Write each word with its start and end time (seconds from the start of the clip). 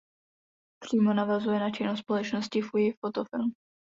Přímo 0.83 1.13
navazuje 1.13 1.59
na 1.59 1.69
činnost 1.71 1.99
společnosti 1.99 2.61
Fuji 2.61 2.91
Photo 3.01 3.23
Film. 3.25 3.53